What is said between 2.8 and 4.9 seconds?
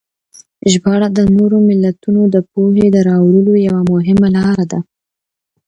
د راوړلو یوه مهمه لاره ده.